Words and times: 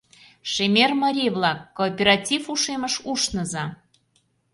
ШЕМЕР 0.51 0.91
МАРИЙ-ВЛАК, 1.01 1.59
КООПЕРАТИВ 1.77 2.43
УШЕМЫШ 2.53 2.95
УШНЫЗА! 3.11 3.63